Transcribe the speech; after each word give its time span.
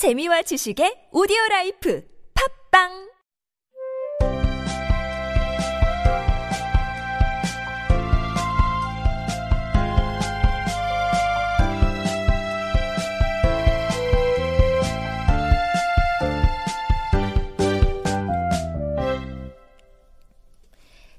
재미와 0.00 0.40
지식의 0.40 1.12
오디오 1.12 1.36
라이프 1.50 2.02
팝빵 2.72 3.10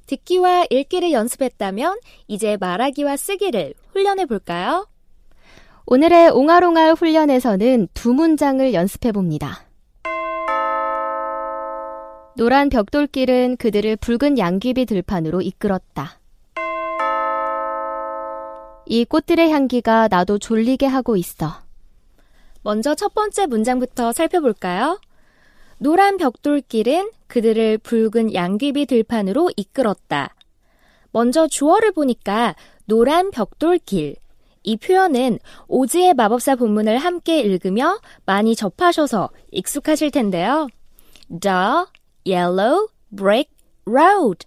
듣기와 0.08 0.66
읽기를 0.72 1.12
연습했다면 1.12 2.00
이제 2.28 2.58
말하기와 2.60 3.16
쓰기를 3.16 3.76
훈련해 3.94 4.26
볼까요? 4.26 4.91
오늘의 5.86 6.30
옹알옹알 6.30 6.94
훈련에서는 6.94 7.88
두 7.94 8.14
문장을 8.14 8.74
연습해 8.74 9.12
봅니다. 9.12 9.66
노란 12.38 12.70
벽돌길은 12.70 13.58
그들을 13.58 13.98
붉은 13.98 14.38
양귀비 14.38 14.86
들판으로 14.86 15.42
이끌었다. 15.42 16.20
이 18.86 19.06
꽃들의 19.06 19.52
향기가 19.52 20.08
나도 20.10 20.38
졸리게 20.40 20.86
하고 20.86 21.18
있어. 21.18 21.62
먼저 22.64 22.96
첫 22.96 23.14
번째 23.14 23.48
문장부터 23.48 24.12
살펴볼까요? 24.12 25.00
노란 25.78 26.18
벽돌길은 26.18 27.12
그들을 27.28 27.80
붉은 27.80 28.34
양귀비 28.34 28.86
들판으로 28.86 29.50
이끌었다. 29.58 30.36
먼저 31.12 31.48
주어를 31.48 31.92
보니까 31.92 32.56
노란 32.86 33.32
벽돌길. 33.32 34.16
이 34.64 34.78
표현은 34.78 35.40
오즈의 35.68 36.14
마법사 36.14 36.56
본문을 36.56 36.98
함께 36.98 37.40
읽으며 37.40 38.00
많이 38.26 38.56
접하셔서 38.56 39.30
익숙하실 39.52 40.12
텐데요. 40.12 40.68
The 41.28 41.86
Yellow 42.26 42.88
Brick 43.16 43.50
Road. 43.86 44.46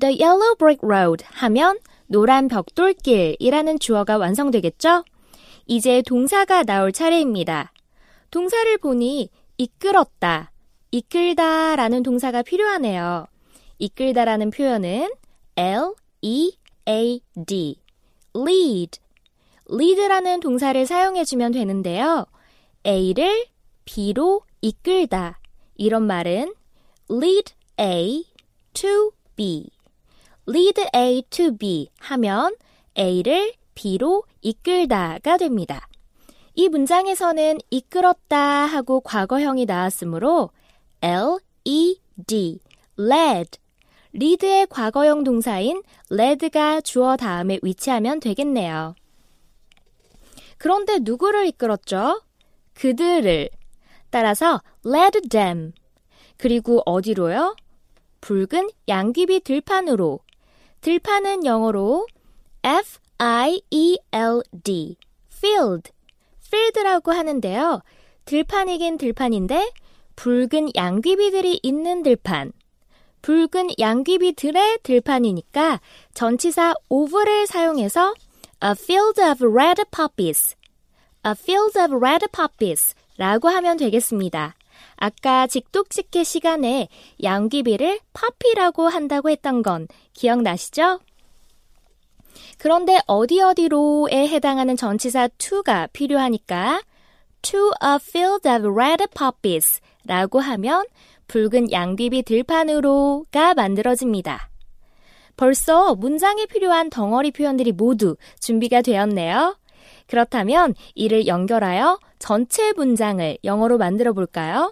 The 0.00 0.20
Yellow 0.20 0.56
Brick 0.56 0.80
Road 0.82 1.24
하면 1.28 1.78
노란 2.06 2.48
벽돌길이라는 2.48 3.78
주어가 3.78 4.18
완성되겠죠? 4.18 5.04
이제 5.66 6.02
동사가 6.02 6.64
나올 6.64 6.92
차례입니다. 6.92 7.72
동사를 8.30 8.78
보니 8.78 9.30
이끌었다. 9.58 10.50
이끌다 10.90 11.76
라는 11.76 12.02
동사가 12.02 12.42
필요하네요. 12.42 13.26
이끌다라는 13.78 14.50
표현은 14.50 15.10
L-E-A-D, 15.56 16.56
lead. 18.36 19.01
Lead라는 19.70 20.40
동사를 20.40 20.84
사용해 20.86 21.24
주면 21.24 21.52
되는데요. 21.52 22.26
A를 22.86 23.46
B로 23.84 24.42
이끌다. 24.60 25.40
이런 25.76 26.06
말은 26.06 26.54
lead 27.10 27.54
A 27.80 28.24
to 28.74 29.12
B. 29.36 29.70
lead 30.48 30.84
A 30.94 31.22
to 31.30 31.56
B 31.56 31.90
하면 31.98 32.54
A를 32.98 33.54
B로 33.74 34.24
이끌다가 34.40 35.36
됩니다. 35.36 35.88
이 36.54 36.68
문장에서는 36.68 37.58
이끌었다 37.70 38.38
하고 38.38 39.00
과거형이 39.00 39.64
나왔으므로 39.64 40.50
L-E-D, 41.00 42.60
led. 42.98 43.58
리드의 44.12 44.66
과거형 44.66 45.24
동사인 45.24 45.82
led가 46.10 46.82
주어 46.82 47.16
다음에 47.16 47.58
위치하면 47.62 48.20
되겠네요. 48.20 48.94
그런데 50.62 51.00
누구를 51.00 51.46
이끌었죠? 51.48 52.22
그들을. 52.74 53.48
따라서 54.10 54.62
led 54.86 55.28
them. 55.28 55.72
그리고 56.36 56.80
어디로요? 56.86 57.56
붉은 58.20 58.70
양귀비 58.86 59.40
들판으로. 59.40 60.20
들판은 60.80 61.44
영어로 61.44 62.06
F-I-E-L-D, 62.62 64.06
field. 65.34 65.90
field라고 66.46 67.10
하는데요. 67.10 67.82
들판이긴 68.24 68.98
들판인데 68.98 69.72
붉은 70.14 70.76
양귀비들이 70.76 71.58
있는 71.64 72.04
들판. 72.04 72.52
붉은 73.22 73.70
양귀비들의 73.80 74.78
들판이니까 74.84 75.80
전치사 76.14 76.74
of를 76.88 77.48
사용해서 77.48 78.14
a 78.64 78.76
field 78.76 79.18
of 79.20 79.42
red 79.42 79.82
poppies, 79.90 80.54
a 81.24 81.32
field 81.32 81.76
of 81.76 81.92
red 81.92 82.24
poppies 82.32 82.94
라고 83.18 83.48
하면 83.48 83.76
되겠습니다. 83.76 84.54
아까 84.96 85.48
직독직해 85.48 86.22
시간에 86.22 86.88
양귀비를 87.20 87.98
파피라고 88.12 88.88
한다고 88.88 89.30
했던 89.30 89.62
건 89.62 89.88
기억나시죠? 90.12 91.00
그런데 92.58 93.00
어디 93.08 93.40
어디로에 93.40 94.28
해당하는 94.28 94.76
전치사 94.76 95.28
to가 95.38 95.88
필요하니까 95.92 96.82
to 97.42 97.72
a 97.82 97.96
field 98.00 98.48
of 98.48 98.68
red 98.68 99.04
poppies 99.12 99.80
라고 100.04 100.38
하면 100.38 100.84
붉은 101.26 101.72
양귀비 101.72 102.22
들판으로가 102.22 103.54
만들어집니다. 103.54 104.51
벌써 105.36 105.94
문장에 105.94 106.46
필요한 106.46 106.90
덩어리 106.90 107.30
표현들이 107.30 107.72
모두 107.72 108.16
준비가 108.40 108.82
되었네요. 108.82 109.56
그렇다면 110.06 110.74
이를 110.94 111.26
연결하여 111.26 111.98
전체 112.18 112.72
문장을 112.72 113.38
영어로 113.44 113.78
만들어 113.78 114.12
볼까요? 114.12 114.70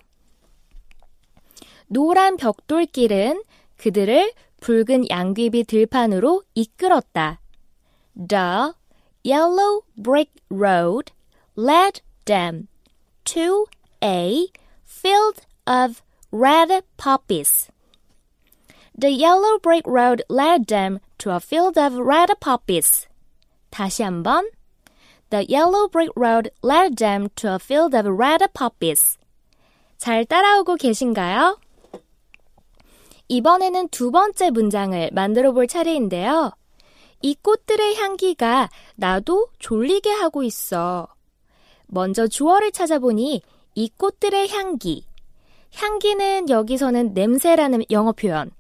노란 1.86 2.36
벽돌길은 2.36 3.42
그들을 3.76 4.32
붉은 4.60 5.08
양귀비 5.08 5.64
들판으로 5.64 6.42
이끌었다. 6.54 7.40
The 8.14 8.72
yellow 9.24 9.82
brick 9.96 10.30
road 10.50 11.12
led 11.56 12.02
them 12.26 12.68
to 13.24 13.66
a 14.04 14.48
field 14.86 15.40
of 15.66 16.02
red 16.30 16.82
poppies. 16.96 17.70
The 19.00 19.08
yellow 19.08 19.58
brick 19.58 19.86
road 19.86 20.22
led 20.28 20.66
them 20.66 21.00
to 21.20 21.30
a 21.30 21.40
field 21.40 21.78
of 21.78 21.96
red 21.96 22.28
poppies. 22.38 23.08
다시 23.70 24.04
한번. 24.04 24.50
The 25.30 25.46
yellow 25.48 25.88
brick 25.88 26.12
road 26.14 26.50
led 26.62 26.96
them 26.96 27.30
to 27.36 27.54
a 27.54 27.58
field 27.58 27.96
of 27.96 28.06
red 28.06 28.46
poppies. 28.52 29.16
잘 29.96 30.26
따라오고 30.26 30.76
계신가요? 30.76 31.58
이번에는 33.28 33.88
두 33.88 34.10
번째 34.10 34.50
문장을 34.50 35.08
만들어 35.14 35.52
볼 35.52 35.66
차례인데요. 35.66 36.50
이 37.22 37.34
꽃들의 37.40 37.96
향기가 37.96 38.68
나도 38.96 39.48
졸리게 39.60 40.10
하고 40.10 40.42
있어. 40.42 41.08
먼저 41.86 42.26
주어를 42.26 42.70
찾아보니 42.70 43.40
이 43.76 43.90
꽃들의 43.96 44.50
향기. 44.50 45.06
향기는 45.76 46.50
여기서는 46.50 47.14
냄새라는 47.14 47.84
영어 47.90 48.12
표현 48.12 48.50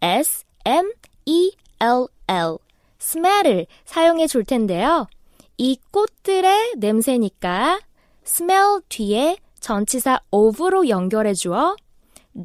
S 0.00 0.44
M 0.64 0.92
E 1.26 1.52
L 1.80 2.06
L 2.28 2.58
smell을 3.00 3.66
사용해 3.84 4.26
줄 4.26 4.44
텐데요. 4.44 5.06
이 5.56 5.78
꽃들의 5.90 6.74
냄새니까 6.76 7.80
smell 8.26 8.80
뒤에 8.88 9.38
전치사 9.60 10.20
of로 10.30 10.88
연결해 10.88 11.34
주어 11.34 11.76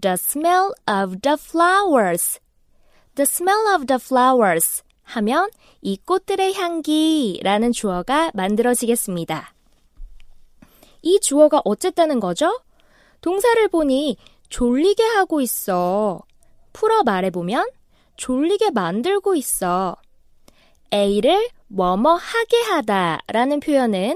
the 0.02 0.14
smell 0.14 0.72
of 0.90 1.20
the 1.22 1.38
flowers 1.40 2.40
the 3.16 3.24
smell 3.24 3.68
of 3.74 3.86
the 3.86 4.00
flowers 4.02 4.84
하면 5.04 5.50
이 5.82 5.98
꽃들의 5.98 6.54
향기라는 6.54 7.72
주어가 7.72 8.32
만들어지겠습니다. 8.34 9.54
이 11.02 11.20
주어가 11.20 11.62
어쨌다는 11.66 12.20
거죠? 12.20 12.62
동사를 13.22 13.68
보니 13.68 14.18
졸리게 14.50 15.04
하고 15.04 15.42
있어. 15.42 16.22
풀어 16.74 17.04
말해보면 17.04 17.70
졸리게 18.18 18.72
만들고 18.72 19.36
있어. 19.36 19.96
A를 20.94 21.50
뭐뭐 21.68 22.16
하게 22.16 22.62
하다 22.62 23.22
라는 23.28 23.60
표현은 23.60 24.16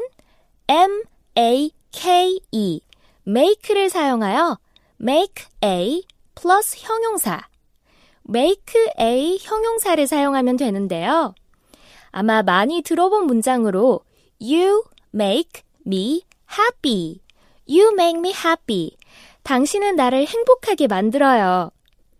M-A-K-E, 0.68 1.71
make를 3.27 3.89
사용하여 3.89 4.59
make 5.01 5.45
A 5.63 6.04
플러스 6.36 6.75
형용사, 6.77 7.48
make 8.30 8.92
A 9.00 9.38
형용사를 9.42 10.06
사용하면 10.06 10.57
되는데요. 10.57 11.33
아마 12.12 12.44
많이 12.44 12.81
들어본 12.81 13.25
문장으로 13.25 14.01
You 14.42 14.83
make 15.13 15.63
me 15.86 16.24
happy. 16.51 17.21
You 17.68 17.94
make 17.94 18.19
me 18.19 18.33
happy. 18.33 18.98
당신은 19.44 19.95
나를 19.95 20.27
행복하게 20.27 20.88
만들어요. 20.88 21.71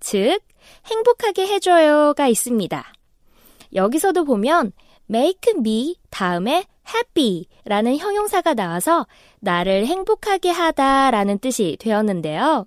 즉, 0.10 0.40
행복하게 0.86 1.48
해줘요가 1.48 2.30
있습니다. 2.30 2.94
여기서도 3.76 4.24
보면 4.24 4.72
make 5.10 5.54
me 5.58 5.98
다음에 6.10 6.64
happy라는 6.88 7.98
형용사가 7.98 8.54
나와서 8.54 9.06
나를 9.42 9.86
행복하게 9.86 10.50
하다 10.50 11.12
라는 11.12 11.40
뜻이 11.40 11.76
되었는데요. 11.82 12.66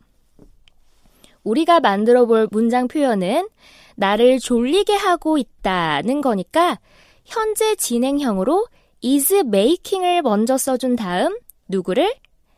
우리가 1.42 1.81
만들어 1.81 2.26
볼 2.26 2.46
문장 2.50 2.88
표현은 2.88 3.48
나를 3.96 4.38
졸리게 4.38 4.94
하고 4.94 5.38
있다는 5.38 6.20
거니까 6.20 6.78
현재 7.25 7.75
진행형으로 7.75 8.66
is 9.02 9.32
making을 9.32 10.20
먼저 10.20 10.58
써준 10.58 10.94
다음 10.94 11.38
누구를? 11.69 12.14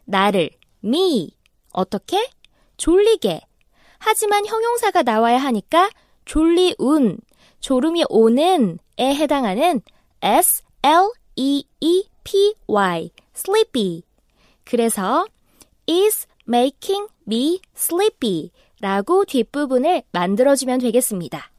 나를, 0.07 0.51
me. 0.83 1.37
어떻게? 1.71 2.29
졸리게. 2.79 3.43
하지만 4.05 4.45
형용사가 4.45 5.05
나와야 5.05 5.39
하니까 5.39 5.89
졸리운, 6.25 7.19
졸음이 7.61 8.05
오는 8.09 8.79
에 8.99 9.15
해당하는 9.15 9.81
s, 10.21 10.65
l, 10.83 11.13
e, 11.37 11.65
e, 11.81 12.05
p, 12.25 12.55
y, 12.67 13.11
sleepy. 13.35 14.03
그래서 14.65 15.25
is 15.89 16.27
making 16.49 17.09
me 17.29 17.61
sleepy 17.77 18.51
라고 18.81 19.25
뒷부분을 19.25 20.03
만들어주면 20.11 20.81
되겠습니다. 20.81 21.53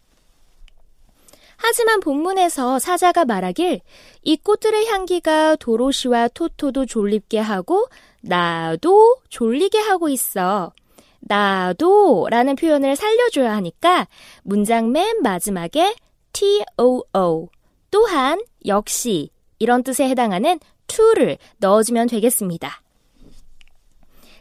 하지만 1.56 2.02
본문에서 2.02 2.80
사자가 2.80 3.24
말하길 3.24 3.80
이 4.24 4.36
꽃들의 4.36 4.88
향기가 4.88 5.56
도로시와 5.56 6.28
토토도 6.28 6.88
졸립게 6.88 7.40
하고 7.40 7.88
나도 8.20 9.16
졸리게 9.30 9.80
하고 9.80 10.10
있어. 10.10 10.74
나도 11.26 12.28
라는 12.30 12.56
표현을 12.56 12.96
살려줘야 12.96 13.56
하니까 13.56 14.08
문장 14.44 14.92
맨 14.92 15.22
마지막에 15.22 15.96
too 16.34 17.48
또한 17.92 18.42
역시 18.66 19.30
이런 19.60 19.84
뜻에 19.84 20.10
해당하는 20.10 20.60
to를 20.88 21.38
넣어주면 21.60 22.08
되겠습니다. 22.08 22.82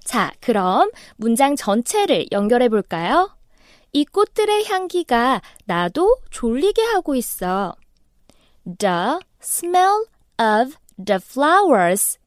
자, 0.04 0.32
그럼 0.40 0.90
문장 1.16 1.54
전체를 1.54 2.26
연결해 2.32 2.68
볼까요? 2.68 3.36
이 3.92 4.04
꽃들의 4.04 4.64
향기가 4.66 5.40
나도 5.66 6.16
졸리게 6.30 6.82
하고 6.82 7.14
있어. 7.14 7.76
The 8.64 9.18
smell 9.40 10.06
of 10.38 10.76
the 11.02 11.20
flowers 11.22 12.18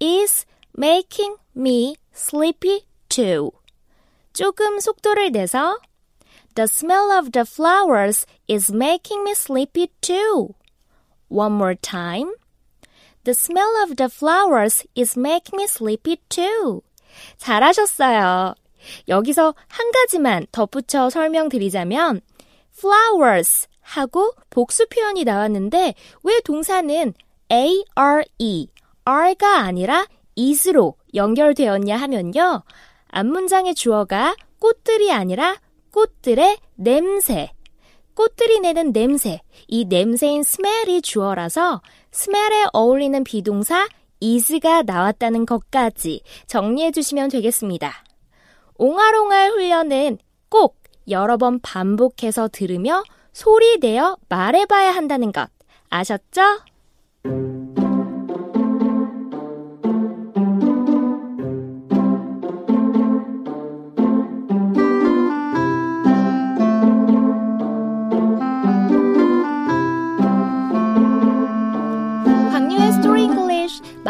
is 0.00 0.44
making 0.76 1.36
me 1.56 1.96
sleepy 2.14 2.86
too. 3.08 3.61
조금 4.32 4.80
속도를 4.80 5.32
내서 5.32 5.78
The 6.54 6.64
smell 6.64 7.10
of 7.10 7.30
the 7.32 7.44
flowers 7.46 8.26
is 8.48 8.72
making 8.72 9.22
me 9.24 9.32
sleepy 9.32 9.88
too. 10.00 10.54
One 11.28 11.54
more 11.54 11.74
time. 11.74 12.34
The 13.24 13.32
smell 13.32 13.82
of 13.82 13.96
the 13.96 14.10
flowers 14.10 14.84
is 14.94 15.18
making 15.18 15.56
me 15.56 15.64
sleepy 15.64 16.18
too. 16.28 16.82
잘하셨어요. 17.38 18.54
여기서 19.08 19.54
한 19.68 19.92
가지만 19.92 20.46
덧붙여 20.52 21.08
설명드리자면 21.08 22.20
flowers 22.76 23.68
하고 23.80 24.32
복수 24.50 24.86
표현이 24.88 25.24
나왔는데 25.24 25.94
왜 26.22 26.40
동사는 26.40 27.14
are, 27.50 28.24
are가 29.08 29.58
아니라 29.60 30.06
is로 30.34 30.96
연결되었냐 31.14 31.96
하면요. 31.96 32.62
앞문장의 33.12 33.74
주어가 33.74 34.34
꽃들이 34.58 35.12
아니라 35.12 35.56
꽃들의 35.92 36.58
냄새. 36.74 37.52
꽃들이 38.14 38.60
내는 38.60 38.92
냄새. 38.92 39.40
이 39.68 39.84
냄새인 39.84 40.40
smell이 40.40 41.02
주어라서 41.02 41.80
smell에 42.12 42.66
어울리는 42.72 43.22
비동사 43.22 43.88
is가 44.20 44.82
나왔다는 44.82 45.46
것까지 45.46 46.22
정리해 46.46 46.90
주시면 46.90 47.30
되겠습니다. 47.30 48.04
옹알옹알 48.76 49.50
훈련은 49.50 50.18
꼭 50.48 50.78
여러 51.08 51.36
번 51.36 51.60
반복해서 51.60 52.48
들으며 52.48 53.02
소리 53.32 53.78
내어 53.78 54.16
말해봐야 54.28 54.94
한다는 54.94 55.32
것 55.32 55.50
아셨죠? 55.90 56.42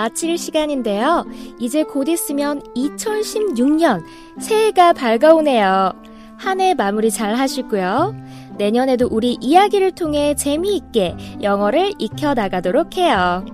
마칠 0.02 0.36
시간인데요. 0.36 1.24
이제 1.60 1.84
곧 1.84 2.08
있으면 2.08 2.60
2016년 2.74 4.02
새해가 4.40 4.94
밝아오네요. 4.94 5.92
한 6.38 6.60
해 6.60 6.74
마무리 6.74 7.08
잘 7.12 7.36
하시고요. 7.36 8.16
내년에도 8.58 9.06
우리 9.08 9.38
이야기를 9.40 9.92
통해 9.92 10.34
재미있게 10.34 11.14
영어를 11.40 11.92
익혀나가도록 11.98 12.96
해요. 12.96 13.46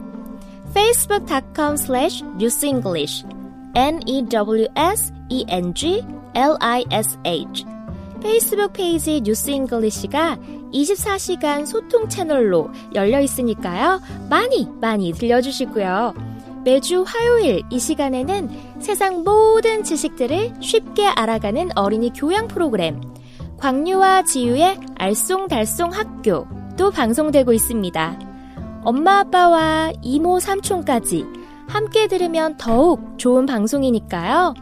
facebook.com 0.75 1.75
slash 1.75 2.25
newsenglish 2.37 3.27
n-e-w-s-e-n-g-l-i-s-h 3.75 4.69
페이스북 8.23 8.73
페이지 8.73 9.21
News 9.21 9.51
English가 9.51 10.39
24시간 10.73 11.67
소통 11.67 12.09
채널로 12.09 12.71
열려 12.95 13.21
있으니까요. 13.21 14.01
많이 14.31 14.67
많이 14.81 15.13
들려주시고요. 15.13 16.28
매주 16.69 17.03
화요일 17.07 17.63
이 17.71 17.79
시간에는 17.79 18.51
세상 18.79 19.25
모든 19.25 19.83
지식들을 19.83 20.57
쉽게 20.61 21.07
알아가는 21.07 21.71
어린이 21.75 22.13
교양 22.15 22.47
프로그램 22.47 23.01
광유와 23.57 24.25
지유의 24.25 24.77
알쏭달쏭 24.99 25.93
학교도 25.93 26.91
방송되고 26.91 27.55
있습니다. 27.55 28.21
엄마 28.85 29.21
아빠와 29.21 29.93
이모 30.03 30.41
삼촌까지 30.41 31.25
함께 31.69 32.07
들으면 32.07 32.59
더욱 32.59 33.17
좋은 33.17 33.47
방송이니까요. 33.47 34.53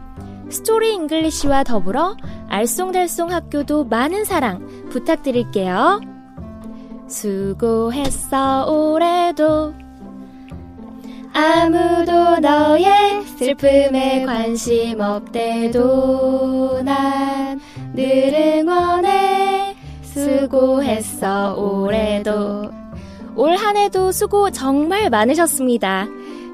Story 0.49 0.93
English와 0.93 1.65
더불어 1.65 2.15
알쏭달쏭 2.49 3.31
학교도 3.31 3.83
많은 3.83 4.23
사랑 4.23 4.65
부탁드릴게요. 4.91 5.99
수고했어 7.09 8.65
올해도 8.71 9.86
아무도 11.37 12.39
너의 12.39 13.21
슬픔에 13.37 14.25
관심 14.25 14.99
없대도 14.99 16.81
난 16.83 17.27
늘 17.97 18.59
응원해 18.59 19.75
수고했어 20.03 21.55
올해도 21.55 22.69
올 23.35 23.55
한해도 23.55 24.11
수고 24.11 24.51
정말 24.51 25.09
많으셨습니다. 25.09 26.07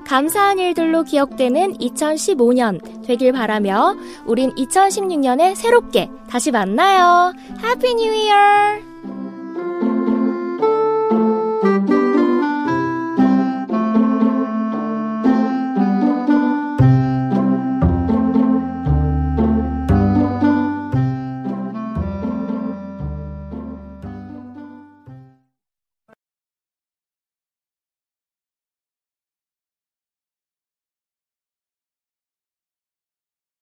감사한 0.05 0.59
일들로 0.59 1.03
기억되는 1.03 1.77
2015년 1.77 3.05
되길 3.05 3.31
바라며 3.33 3.95
우린 4.25 4.53
2016년에 4.55 5.55
새롭게 5.55 6.09
다시 6.29 6.51
만나요. 6.51 7.33
해피 7.61 7.93
뉴 7.95 8.13
이어! 8.13 8.92